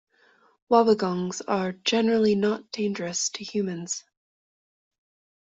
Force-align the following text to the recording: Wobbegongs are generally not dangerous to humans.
Wobbegongs 0.67 1.41
are 1.47 1.73
generally 1.73 2.33
not 2.33 2.71
dangerous 2.71 3.29
to 3.29 3.43
humans. 3.43 4.03